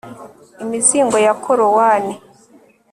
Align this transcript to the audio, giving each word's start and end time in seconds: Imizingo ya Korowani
Imizingo 0.63 1.17
ya 1.25 1.33
Korowani 1.43 2.13